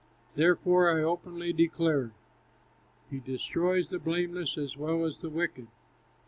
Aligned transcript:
Therefore, 0.33 0.89
I 0.89 1.03
openly 1.03 1.53
declare: 1.53 2.11
He 3.11 3.19
destroys 3.19 3.89
the 3.89 3.99
blameless 3.99 4.57
as 4.57 4.75
well 4.75 5.05
as 5.05 5.19
the 5.19 5.29
wicked." 5.29 5.67